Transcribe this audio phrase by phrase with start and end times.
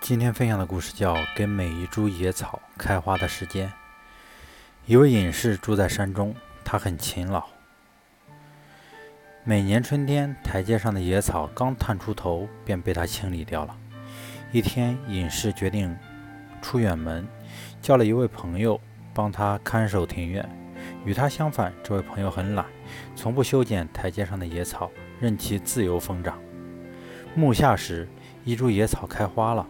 [0.00, 3.68] 今天分享的故事叫《给每一株野草开花的时间》。
[4.86, 6.34] 一位隐士住在山中，
[6.64, 7.44] 他很勤劳。
[9.44, 13.76] 每年春天，台阶上的野草刚探出头，便被他清理掉了。
[14.50, 15.94] 一天，隐士决定
[16.62, 17.28] 出远门，
[17.82, 18.80] 叫了一位朋友
[19.12, 20.48] 帮他看守庭院。
[21.04, 22.64] 与他相反，这位朋友很懒，
[23.14, 24.90] 从不修剪台阶上的野草，
[25.20, 26.38] 任其自由疯长。
[27.34, 28.08] 暮夏时，
[28.44, 29.66] 一株野草开花了。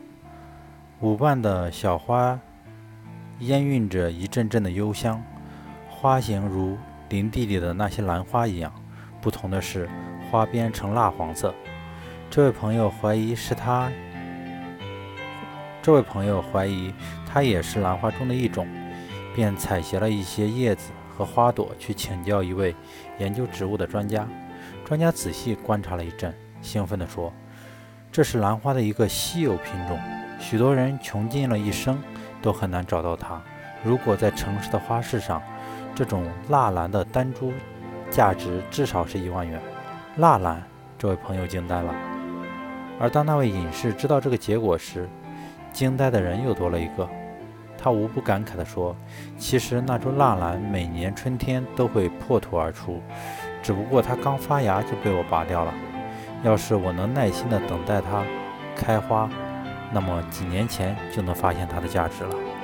[1.01, 2.39] 舞瓣的小花
[3.39, 5.23] 烟晕着一阵阵的幽香，
[5.89, 6.77] 花形如
[7.09, 8.71] 林地里的那些兰花一样，
[9.19, 9.89] 不同的是
[10.31, 11.55] 花边呈蜡黄色。
[12.29, 13.91] 这位朋友怀疑是他，
[15.81, 16.93] 这位朋友怀疑
[17.27, 18.69] 它也是兰花中的一种，
[19.35, 22.77] 便采撷了一些叶子和花朵去请教一位
[23.19, 24.29] 研究植物的专家。
[24.85, 27.33] 专家仔细观察了一阵，兴奋地说
[28.13, 29.99] ：“这是兰花的一个稀有品种。”
[30.41, 32.03] 许多人穷尽了一生，
[32.43, 33.41] 都很难找到它。
[33.85, 35.41] 如果在城市的花市上，
[35.95, 37.53] 这种蜡兰的单株
[38.11, 39.61] 价值至少是一万元。
[40.17, 40.63] 蜡兰，
[40.99, 41.95] 这位朋友惊呆了。
[42.99, 45.09] 而当那位隐士知道这个结果时，
[45.73, 47.09] 惊呆的人又多了一个。
[47.79, 48.97] 他无不感慨地说
[49.39, 53.01] ：“其实那株蜡兰每年春天都会破土而出，
[53.63, 55.73] 只不过它刚发芽就被我拔掉了。
[56.43, 58.25] 要是我能耐心地等待它
[58.75, 59.29] 开花。”
[59.93, 62.60] 那么几年前就能发现它的价值了。